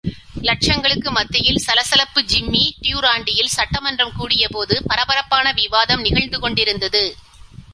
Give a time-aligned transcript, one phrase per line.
[0.41, 7.03] லட்சங்களுக்கு மத்தியில் சலசலப்பு ஜிம்மி டியூராண்டியில் சட்ட மன்றம் கூடிய போது, பரபரப்பான விவாதம் நிகழ்ந்து கொண்டிருந்தது.